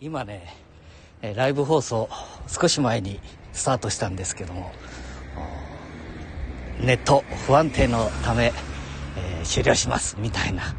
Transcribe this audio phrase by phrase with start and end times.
[0.00, 0.56] 今ね
[1.20, 2.08] ライブ放送
[2.48, 3.20] 少し前に
[3.52, 4.72] スタートしたんですけども
[6.80, 8.52] ネット不安定のため、
[9.18, 10.74] えー、終了しますみたいな、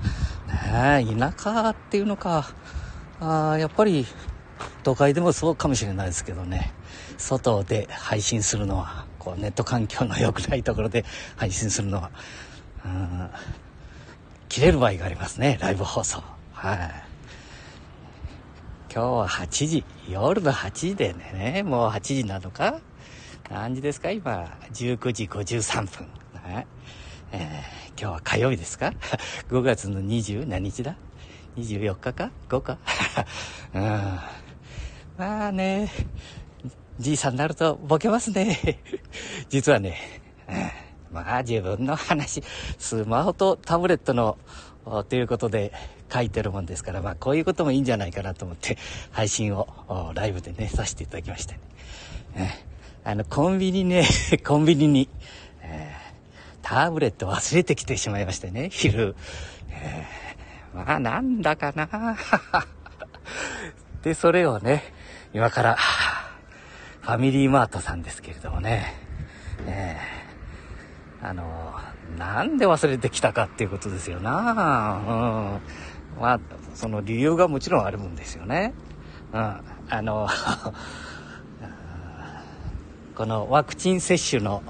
[0.99, 2.55] ね、田舎っていうのか。
[3.19, 4.07] あやっぱり
[4.81, 6.73] 都会でもそうかもしれないですけどね。
[7.19, 11.05] 外で配信するのはこうネット環境の良くないところで
[11.37, 12.09] 配信するのは
[14.49, 16.23] 切れる場合がありますねライブ放送。
[16.53, 17.10] はい。
[18.93, 22.81] 今日は8時、夜の8時でね、もう8時なのか？
[23.49, 24.11] 何時ですか？
[24.11, 26.07] 今、19時53分。
[26.45, 26.67] ね
[27.31, 28.93] えー、今日は火曜日ですか
[29.49, 30.97] ?5 月の20何日だ
[31.55, 32.77] ?24 日か ?5 か？
[33.73, 33.81] うん。
[35.17, 35.89] まあね、
[36.99, 38.81] じいさんになるとボケますね。
[39.47, 39.97] 実はね、
[41.13, 42.43] まあ自分の話、
[42.77, 44.37] スマホとタブレットの
[45.07, 45.71] ということで
[46.11, 48.77] 書いてるもんですから、まあこういうこともいいんじゃないかなと思って
[49.11, 51.53] 配信をライブでね、させていただきました、
[52.35, 52.65] ね。
[53.03, 54.07] あの、コンビニね、
[54.45, 55.09] コンビニに、
[55.61, 59.15] えー、タブレット忘れてきてしまいましてね、昼。
[59.69, 62.17] えー、まあなんだかな。
[64.03, 64.83] で、それをね、
[65.33, 65.77] 今から、
[67.01, 68.93] ファミリーマートさんですけれどもね、
[69.65, 70.20] えー、
[71.23, 71.43] あの
[72.17, 75.59] なんで忘れてきたかっていうことですよな。
[76.17, 76.21] うん。
[76.21, 76.39] まあ、
[76.73, 78.73] その理由がもちろんあるもんですよね。
[79.33, 79.39] うん。
[79.39, 79.61] あ
[80.01, 80.27] の、
[83.15, 84.63] このワクチン接種の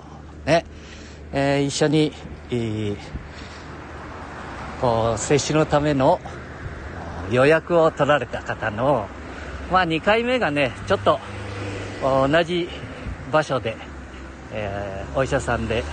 [0.46, 0.66] ね、
[1.32, 2.12] えー、一緒に、
[2.50, 2.98] えー、
[4.82, 6.20] こう、接種のための
[7.32, 9.08] 予約を取られた方の、
[9.72, 11.20] まあ2回目がね、ちょっと
[12.02, 12.68] 同じ
[13.32, 13.78] 場所で、
[14.52, 15.84] えー、お医者さんで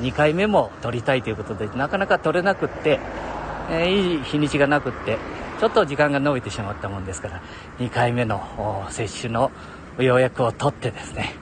[0.00, 3.00] 2回目も取りたいということでなかなか取れなくって、
[3.70, 5.18] えー、いい日にちがなくって
[5.60, 7.42] ちょっと時間が延びてしまったもんですから
[7.78, 9.50] 2回目の接種の
[9.98, 11.34] 予約を取ってですね。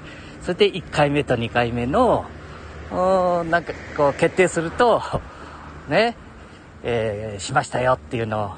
[0.43, 2.27] それで1回目と2回目の
[2.91, 5.03] なんかこう決定すると
[5.89, 6.17] ね、
[6.83, 8.51] えー、しましたよっていうのを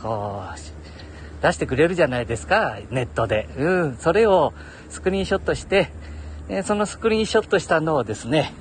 [0.00, 3.48] こう出してくれるじゃないですかネットで。
[3.58, 4.54] うんそれを
[4.88, 5.90] スクリーンショットして、
[6.48, 8.54] えー、そのスクリーンショットしたのをですね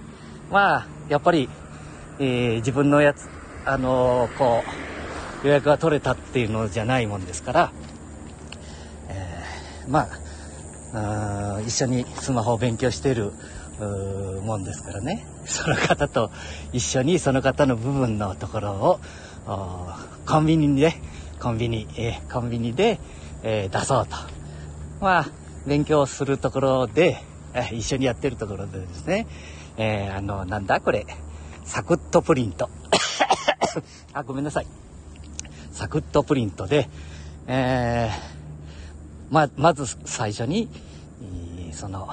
[0.50, 1.50] まあ、やっぱり、
[2.20, 3.30] えー、自分のやつ、
[3.66, 4.64] あのー、こ
[5.44, 7.72] う、予約が取れたっていうのじゃないもんですから、
[9.10, 13.32] えー、まあ、一緒にスマホを勉強している
[14.44, 16.32] もんですからね、その方と
[16.72, 19.00] 一緒にその方の部分のところを、
[20.26, 20.94] コンビニで、
[21.42, 23.00] コンビニ、えー、コンビニで、
[23.44, 24.16] えー、出そうと。
[25.02, 25.26] まあ、
[25.66, 27.22] 勉強するところで、
[27.54, 29.28] え一緒にやってるところでですね、
[29.78, 31.06] えー、あの、なんだこれ、
[31.66, 32.70] サクッとプリント。
[34.14, 34.68] あ、ごめんなさい。
[35.72, 36.90] サクッとプリントで、
[37.48, 40.70] えー、ま、まず最初に、
[41.72, 42.08] その、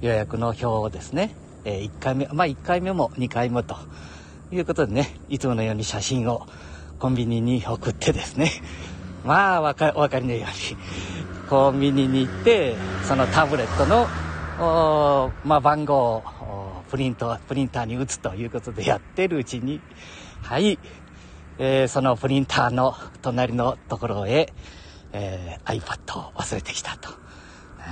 [0.00, 3.76] 予約の表をですね、え、1回目、まあ1回目も2回目と
[4.52, 6.46] いうことでね、いつものように写真を
[7.00, 8.52] コンビニに送ってですね、
[9.26, 10.76] まあわか、お分かりのように、
[11.48, 14.06] コンビニに行って、そのタブレットの、
[15.44, 16.22] まあ番号を
[16.90, 19.80] プリント、プリンターに打つということでやってるうちに、
[20.42, 20.78] はい、
[21.58, 24.52] えー、そのプリンターの隣のところへ、
[25.12, 27.10] えー、iPad を忘れてきたと。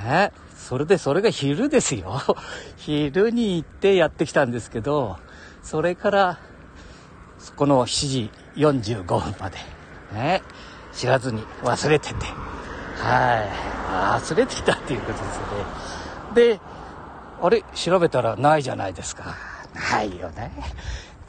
[0.04, 2.20] ね、それでそれが昼ですよ。
[2.76, 5.18] 昼に行ってやってきたんですけど、
[5.62, 6.38] それから、
[7.56, 9.58] この7時45分まで、
[10.12, 10.42] ね、
[10.92, 12.26] 知らずに忘れてて、
[12.98, 16.54] はい、忘れてきたっていうことですよね。
[16.56, 16.60] で、
[17.44, 19.36] あれ調べたらないじゃないですか。
[19.92, 20.50] ないよね。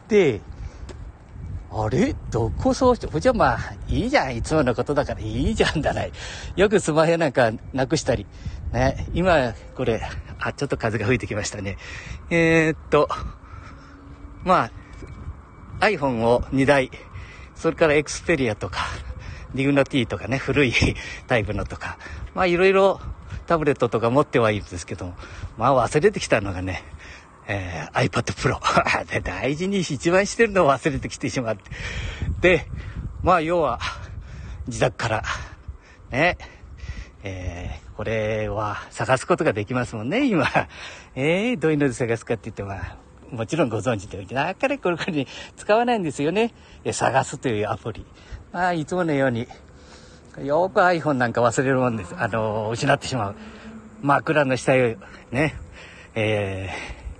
[0.07, 0.39] で、
[1.69, 2.15] あれ？
[2.31, 3.59] どこそうして、じゃあまあ、
[3.89, 4.35] いいじゃん。
[4.37, 6.13] いつものことだからいいじゃんだない。
[6.55, 8.25] よくスマホなんかなくしたり。
[8.71, 9.09] ね。
[9.13, 10.01] 今、これ、
[10.39, 11.75] あ、ちょっと風が吹いてきましたね。
[12.29, 13.09] えー、っと、
[14.45, 14.69] ま
[15.81, 16.91] あ、iPhone を2台、
[17.55, 18.79] それから Xperia とか、
[19.53, 20.73] ディグナティとかね、古い
[21.27, 21.97] タイプのとか、
[22.33, 22.99] まあいろいろ
[23.47, 25.15] タブレットとか持ってはいるんですけども、
[25.57, 26.83] まあ忘れてきたのがね、
[27.47, 28.59] えー、iPad Pro
[29.11, 29.21] で。
[29.21, 31.63] 大事に一番してるのを忘れてきてしまって。
[32.41, 32.67] で、
[33.21, 33.79] まあ要は、
[34.67, 35.23] 自宅から、
[36.09, 36.37] ね、
[37.23, 40.47] えー、これは探すことができますもんね、今。
[41.15, 42.75] えー、どういうので探すかって言っても、
[43.35, 45.27] もちろんご存知で、なかなかこれこれに
[45.57, 46.53] 使わないんですよね。
[46.91, 48.05] 探すというアプリ。
[48.51, 49.47] まあ、いつものように、
[50.43, 52.15] よく iPhone なんか忘れるもんです。
[52.17, 53.35] あの、失ってしまう。
[54.01, 54.97] 枕の下へ
[55.31, 55.55] ね、
[56.15, 56.69] え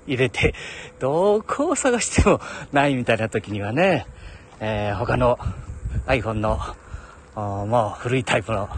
[0.07, 0.53] ー、入れて、
[0.99, 2.39] どこを探しても
[2.71, 4.07] ないみたいな時にはね、
[4.59, 5.37] えー、他の
[6.07, 6.59] iPhone の
[7.35, 8.69] あまあ古いタイプの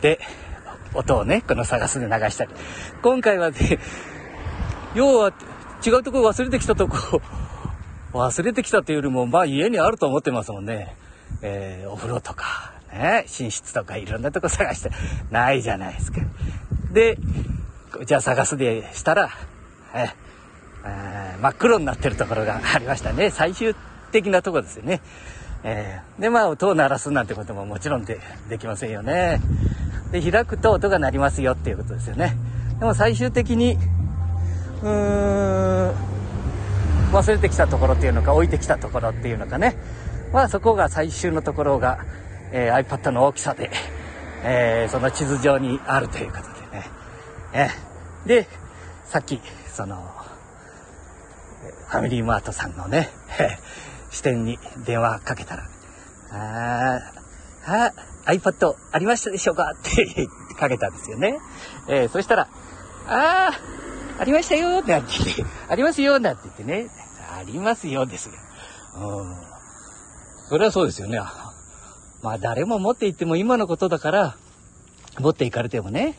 [0.00, 0.18] で
[0.94, 2.50] 音をねこの探すで流したり
[3.02, 3.78] 今回はね
[4.94, 5.32] 要は
[5.84, 7.20] 違うとこ忘れてきたとこ。
[8.12, 10.94] 忘れてきたというよりもまあ家にあると思ってますもんね、
[11.42, 14.90] えー、お風呂とかね寝室とかいろんなとこ探して。
[15.30, 16.20] ないじゃないですか。
[16.92, 17.18] で
[18.06, 19.30] じゃあ探すでしたら、
[19.94, 23.30] えー、真っ黒になってるところがありましたね。
[23.30, 23.74] 最終
[24.12, 25.00] 的なとこですよね。
[25.64, 29.40] えー、で、まあ、音を鳴らすなんてことももちろんでできませんよね。
[30.12, 32.36] で、開くと音が鳴りますよっていうことですよね。
[32.78, 33.78] でも最終的に、
[37.12, 39.76] 忘れてきたところっていうのか、置いてきたところっていうのかね。
[40.32, 42.04] まあ、そこが最終のところが、
[42.52, 43.70] えー、iPad の大きさで、
[44.42, 46.90] えー、その地図上にあるということでね。
[47.52, 48.48] えー、で、
[49.06, 49.96] さっき、その、
[51.88, 53.08] ファミリーマートさんのね、
[54.10, 55.62] 支店に電話かけたら、
[56.32, 57.00] あ
[57.66, 57.92] あ、
[58.26, 59.72] iPad ありましたでしょうか？
[59.72, 60.26] って
[60.58, 61.38] かけたんですよね。
[61.88, 62.48] えー、そしたら、
[63.06, 63.83] ああ、
[64.18, 66.88] ありましたよなんて言って、ありますよなんて言ってね、
[67.32, 68.34] ありますよですよ。
[68.96, 69.36] うん。
[70.48, 71.18] それはそうですよね。
[72.22, 74.36] まあ誰も持って行っても今のことだから、
[75.18, 76.18] 持って行かれてもね、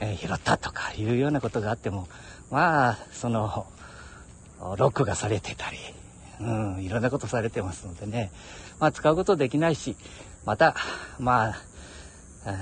[0.00, 2.08] えー、拾ったとかいうようなことがあっても、
[2.50, 3.66] まあ、その、
[4.76, 5.78] ロックがされてたり、
[6.40, 8.32] うん、いろんなことされてますのでね、
[8.80, 9.96] まあ使うことできないし、
[10.44, 10.74] また、
[11.18, 12.54] まあ、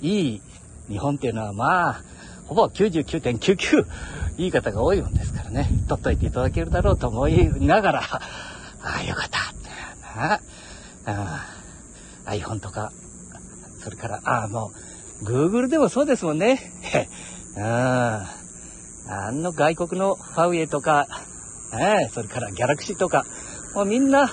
[0.00, 0.42] いい
[0.88, 2.02] 日本っていうのはまあ、
[2.48, 3.86] ほぼ99.99
[4.38, 8.20] いい方が多いもんですからね、取っといていただけるだろうと思いながら、あ
[9.00, 9.38] あ、よかった。
[10.18, 10.40] な
[11.06, 11.46] あ
[12.26, 12.90] iPhone とか、
[13.82, 14.72] それから、ああ、も
[15.22, 16.72] う、Google でもそうですもんね。
[17.60, 18.34] あ
[19.10, 21.06] あの外国のファウエイとか、
[21.72, 23.24] えそれからギャラクシーとか、
[23.74, 24.30] もうみんな、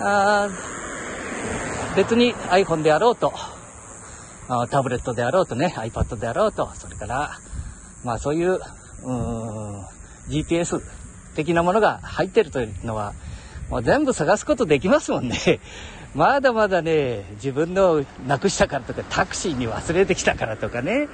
[0.00, 0.48] あ
[1.96, 3.32] 別に iPhone であろうと、
[4.70, 7.38] タブレットであろうとね、iPad であろうと、それから、
[8.04, 9.84] まあそういう、うーん
[10.28, 10.80] GPS
[11.34, 13.14] 的なものが入ってるというのは、
[13.70, 15.38] もう全部探すことできますもんね。
[16.14, 21.08] まだまだね、自分のなくしたからとか、タクシーに忘れてきたからとかね、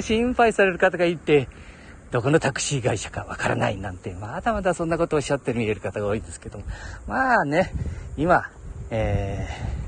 [0.00, 1.48] 心配される方がいて、
[2.12, 6.64] どこのタクシー会社かわからないなんて、まだまだそんなことをおっしゃって見える方が多いんですけども、
[7.06, 7.72] まあね、
[8.16, 8.48] 今、
[8.90, 9.81] えー、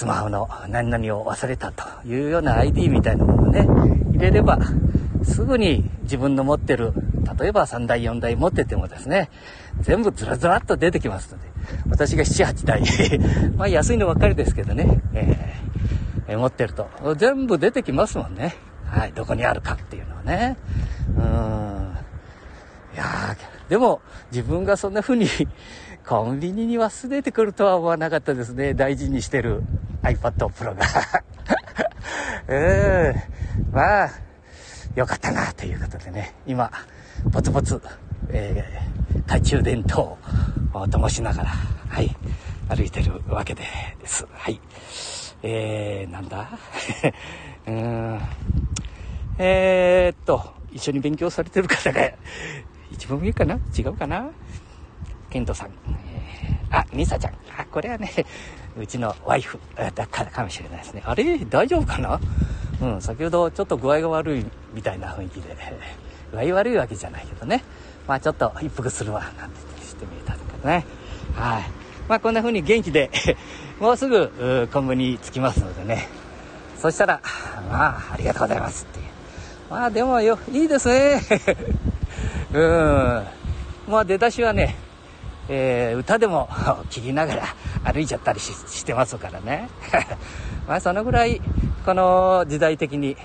[0.00, 3.66] スマホの何々を忘れたというような ID みたいなものをね、
[4.12, 4.58] 入れれば、
[5.22, 6.94] すぐに自分の持ってる、
[7.38, 9.28] 例えば3台4台持っててもですね、
[9.78, 11.48] 全部ずらずらっと出てきますので、
[11.90, 16.88] 私が7、8 台まあ安いのばっかりですけどね、えー、持ってると、
[17.18, 18.54] 全部出てきますもんね。
[18.86, 20.56] はい、どこにあるかっていうのはね。
[21.14, 21.94] うん。
[22.94, 23.36] いや
[23.68, 24.00] でも、
[24.32, 25.26] 自分がそんな風に
[26.06, 28.72] コンビニに忘れてくるとは思わなかったですね。
[28.72, 29.62] 大事にしてる
[30.02, 30.84] iPad Pro が
[32.48, 33.16] うーん。
[33.72, 34.10] まあ、
[34.96, 36.34] よかったな、ということでね。
[36.46, 36.70] 今、
[37.32, 37.80] ポツポツ、
[38.30, 40.18] えー、懐中電灯
[40.72, 41.50] を灯しながら、
[41.88, 42.16] はい、
[42.68, 43.64] 歩いてるわけで
[44.04, 44.26] す。
[44.32, 44.60] はい。
[45.42, 46.48] えー、なんだ？
[47.66, 48.20] うーん。
[49.38, 52.10] えー、っと、一緒に勉強されてる方が、
[52.90, 53.58] 一番上かな？
[53.76, 54.30] 違うかな？
[55.30, 55.70] ケントさん。
[56.70, 57.32] あ、ミサちゃん。
[57.56, 58.10] あ、これはね、
[58.78, 59.58] うちのワイフ
[59.94, 61.02] だからかもしれないですね。
[61.04, 61.38] あれ？
[61.38, 62.20] 大丈夫かな？
[62.80, 65.56] うん、先ほどちょっと具合が悪いみたいな雰囲気で、
[66.32, 67.62] 具合悪いわけじゃないけどね。
[68.06, 70.84] まあちょっと一服するわ、なんてしてみたんだけどね。
[71.34, 71.64] はい。
[72.08, 73.10] まあこんな風に元気で
[73.78, 76.08] もうすぐコンビニ着きますのでね。
[76.76, 77.20] そしたら、
[77.70, 79.06] まあ、ありがとうございますっていう。
[79.68, 81.20] まあでもよ、いいですね。
[82.54, 83.26] うん。
[83.86, 84.76] まあ出だしはね、
[85.52, 86.48] えー、歌でも
[86.90, 87.42] 聴きながら
[87.92, 89.68] 歩いちゃったりしてますからね。
[90.68, 91.42] まあそのぐらい、
[91.84, 93.16] この時代的に、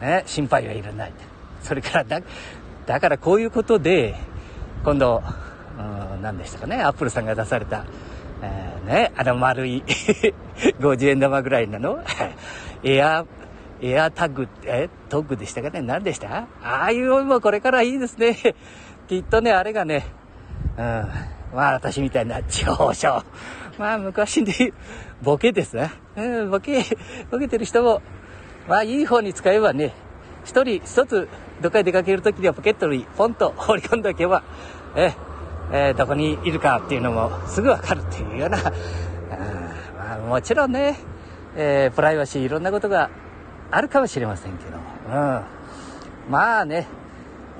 [0.00, 1.12] ね、心配はいらない。
[1.62, 2.20] それからだ、
[2.86, 4.16] だからこういうことで、
[4.84, 5.22] 今度、
[5.78, 7.84] うん、何でしたかね、アップルさんが出された、
[8.42, 9.84] えー、ね、あの丸い
[10.80, 12.00] 50円玉ぐらいなの
[12.82, 13.24] エア
[13.80, 16.48] エアタグ、え、トッグでしたかね何でした？
[16.62, 18.36] ああいうのもこれからいいですね。
[19.08, 20.04] きっとね、あれがね、
[20.80, 23.22] うん、まあ私みたいな長所。
[23.78, 24.72] まあ昔で
[25.22, 25.90] ボケですね。
[26.16, 26.82] うん、ボケ、
[27.30, 28.00] ボケてる人も、
[28.66, 29.92] まあいい方に使えばね、
[30.44, 31.28] 一人一つ
[31.60, 34.42] どっかに出かけるときにはポケットにポンと放り込んでおけば、
[34.96, 35.12] え、
[35.70, 38.64] えー、どこにいるかっていうのもすぐわかるっていうような、うん
[39.98, 40.96] まあ、もちろんね、
[41.56, 43.10] えー、プライバシーいろんなことが
[43.70, 45.42] あるかもしれませんけど、うん。
[46.30, 46.86] まあね、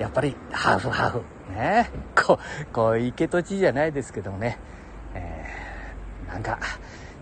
[0.01, 1.23] やっぱりハーフハーフ。
[1.53, 1.89] ね。
[2.15, 4.57] こう、小池都知事じゃないですけどもね、
[5.13, 5.45] え
[6.27, 6.59] なんか、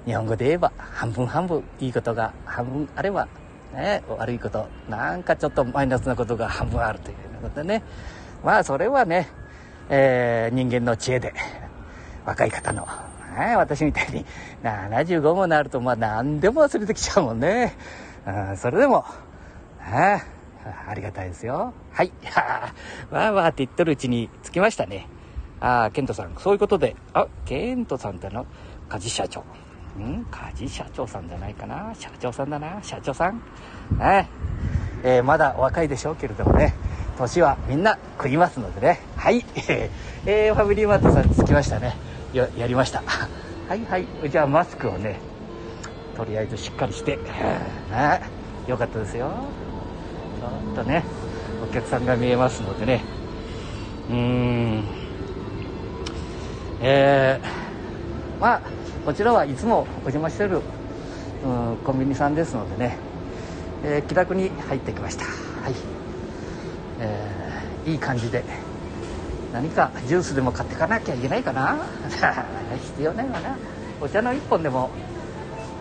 [0.06, 3.28] 日本語で言えば半分半分いいことが半分あれば、
[3.74, 7.84] ね、悪いこと、なんかちょっとマイナスなことが半分あるというようなことでね。
[8.46, 9.28] まあそれはね、
[9.90, 11.34] えー、人間の知恵で、
[12.26, 12.88] 若い方の、
[13.38, 14.26] ね、私みたいに
[14.64, 17.76] 75もなるとまあ何でも忘れてきちゃうもんね。
[18.26, 19.04] うん、それでも、
[19.82, 20.24] あ
[20.88, 21.74] ありがたいですよ。
[21.92, 22.12] はい。
[23.12, 25.08] わーわーって言ってるうちに着きましたね。
[25.60, 28.46] ああ、ケントさん、そういうことで、あ、ケントさんっての、
[28.88, 29.42] 梶社長。
[30.00, 30.26] ん？
[30.32, 33.42] 梶社長さんじゃないかな社長さんだな社長さん。
[33.98, 34.30] ね
[35.04, 36.74] えー、まだ若いでしょうけれどもね、
[37.18, 39.00] 年はみんな食いますのでね。
[39.16, 39.46] はい。
[40.26, 41.96] えー、ファミリーマートさん着きましたね。
[42.34, 43.02] や、やりました。
[43.68, 44.08] はいはい。
[44.30, 45.20] じゃあマスクをね、
[46.16, 47.22] とりあえずしっかりして、ね、
[48.68, 49.32] よかったですよ。
[50.40, 51.04] ちょっとね、
[51.64, 53.04] お客さんが見えますのでね。
[54.10, 54.84] うーん。
[56.82, 58.62] えー、まあ、
[59.06, 60.62] こちらはいつもお邪魔してる、
[61.44, 62.98] うん、コンビニさんですのでね、
[63.84, 65.26] えー、気楽に入ってきました。
[65.26, 65.32] は
[65.70, 65.74] い。
[67.02, 68.44] えー、いい感じで、
[69.52, 71.78] 何かジュースでも買ってかなきゃいけないかな
[72.96, 73.58] 必要ないわな。
[74.02, 74.90] お茶の一本でも、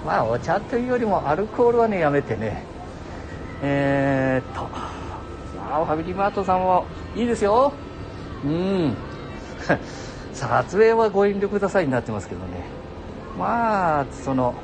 [0.04, 2.64] まあお茶というよりもアルコールはね、やめてね、
[3.62, 4.62] えー、っと、
[5.56, 6.86] まあ、ファミリーマートさんも
[7.16, 7.72] いいですよ。
[8.44, 8.96] うん。
[10.32, 12.64] 撮影はご遠慮くださいになってますけどね。
[13.38, 14.54] まあ、その、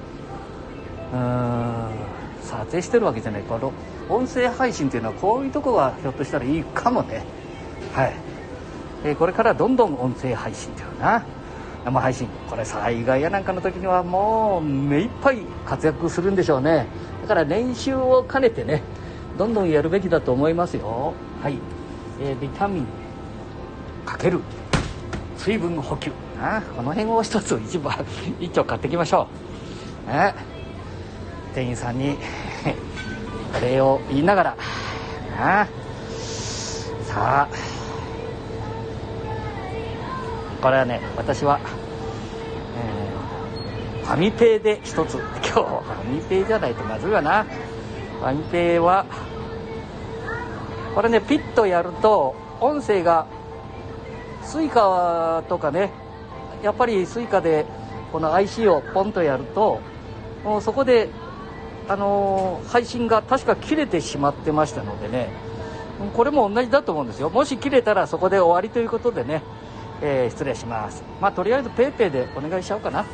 [1.12, 1.88] うん、
[2.42, 3.42] 撮影してるわけじゃない。
[3.42, 3.72] この
[4.08, 7.24] 音声配信っていうのはこういうとこがひょっとしたらいいかもね。
[7.92, 8.12] はい。
[9.04, 11.22] えー、これからどんどん音声配信っていうな。
[11.84, 12.28] 生配信。
[12.48, 16.86] これ災害やなんかの時にはもう目いっぱい活躍するんでしょうね。
[17.24, 18.82] だから練習を兼ねてね
[19.38, 21.14] どんどんやるべきだと思いますよ。
[21.42, 21.56] はい、
[22.20, 22.86] えー、ビタミン
[24.04, 24.40] かける。
[25.38, 26.12] 水分補給。
[26.38, 28.04] あこの辺を一つ一番
[28.38, 29.26] 一丁買ってきましょ
[30.06, 30.34] う、ね、
[31.54, 32.18] 店員さんに
[33.56, 34.56] お礼を言いながら。
[35.38, 35.66] あ
[37.04, 37.54] さあ
[40.60, 41.58] これはね私は
[42.76, 43.23] え
[44.04, 45.14] ファミペイで一つ。
[45.42, 47.44] 今日ファミペイじゃないとまずいわな。
[48.20, 49.06] ファミペイは
[50.94, 53.26] これねピッとやると音声が
[54.42, 55.90] Suica とかね
[56.62, 57.66] やっぱり Suica で
[58.12, 59.80] この IC をポンとやると
[60.44, 61.08] もうそこで
[61.88, 65.28] あのー、配信が確か切れてしまってましたのでね。
[66.12, 67.30] これも同じだと思うんですよ。
[67.30, 69.42] もし切れたらそこで終わりということでね、
[70.02, 71.04] えー、失礼します。
[71.20, 73.04] まあとりあえず PayPay でお願いしちゃおうかな。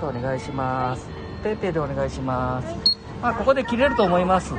[0.00, 1.06] とお願いします。
[1.44, 2.66] ペイペイでお願いします。
[3.22, 4.54] まあここで切れると思います。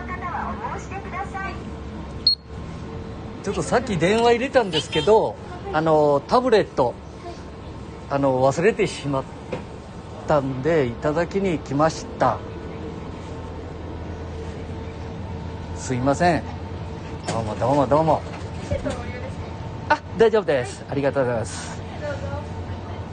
[3.43, 5.35] ちょっとさっき電話入れたんですけど
[5.73, 6.93] あのタブレット
[8.07, 9.23] あの忘れてしまっ
[10.27, 12.37] たんでいただきに来ました。
[15.75, 16.43] すいません。
[17.27, 18.21] どうもどうもどうも。
[19.89, 20.85] あ大丈夫です。
[20.87, 21.81] ありがとうございます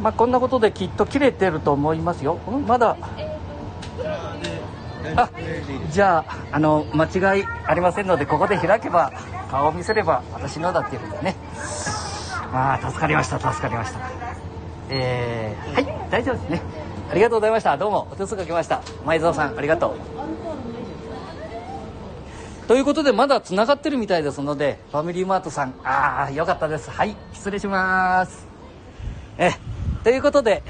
[0.01, 2.39] まあ、こんなことできっと切れてると思いますよ。
[2.67, 2.97] まだ。
[5.17, 5.31] あ、
[5.91, 9.13] じゃあ、あの、間違いありませんので、ここで開けば、
[9.51, 11.37] 顔を見せれば私のだっていうんだね。
[12.53, 14.01] ああ、助かりました、助かりました。
[14.91, 16.63] えー、はい、大丈夫ですね。
[17.11, 17.77] ありがとうございました。
[17.77, 18.83] どうも、お手数かけました。
[19.05, 19.97] 前澤さん、ありがとう。
[22.69, 26.91] ということで、まだ繋がってるみたいですので、ファミリーマートさん、ああ、よかったです。
[26.91, 28.47] はい、失礼します。
[29.39, 29.53] え、
[30.05, 30.63] ということで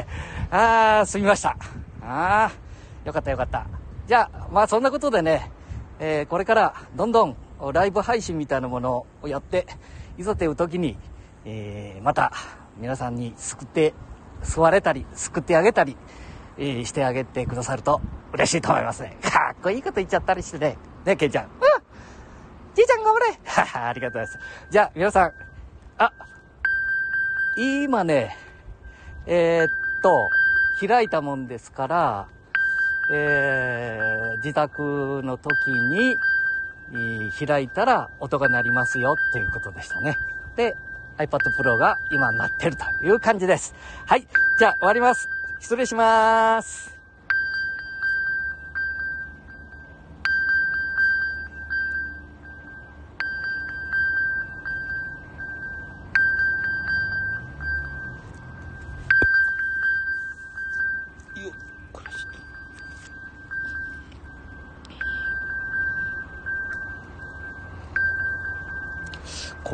[0.50, 1.56] ああ、すみました。
[2.02, 2.52] ああ、
[3.04, 3.66] よかったよかった。
[4.06, 5.50] じゃあ、まあそんなことでね、
[5.98, 7.36] えー、これからどんどん
[7.72, 9.66] ライブ配信みたいなものをやって、
[10.18, 10.98] いざという時に、
[11.44, 12.32] えー、また
[12.76, 13.94] 皆さんに救って、
[14.42, 15.96] 救われたり、救ってあげたり、
[16.58, 18.00] えー、してあげてくださると
[18.32, 19.16] 嬉しいと思いますね。
[19.22, 20.76] かっこいいこと言っちゃったりしてね。
[21.04, 21.44] ね、ケンちゃん。
[21.44, 21.50] うん
[22.74, 24.70] じいちゃん頑張れはは、 ありがとうございます。
[24.70, 25.32] じゃあ、皆さん、
[25.96, 26.12] あ、
[27.56, 28.36] 今ね、
[29.26, 29.70] えー、っ
[30.02, 30.28] と、
[30.86, 32.26] 開いたもんですから、
[33.12, 36.16] えー、自宅の時に、
[37.46, 40.16] 開いたら音が鳴りますよっていうことでしたね。
[40.56, 40.76] で、
[41.18, 43.74] iPad Pro が今鳴ってるという感じです。
[44.06, 44.26] はい。
[44.58, 45.28] じゃあ終わります。
[45.60, 46.93] 失礼します。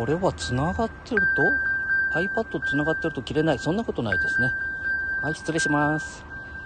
[0.00, 1.60] これは繋がってると
[2.14, 3.58] ？iPad つながってると切れない。
[3.58, 4.54] そんなことないですね。
[5.20, 6.29] はい、失礼します。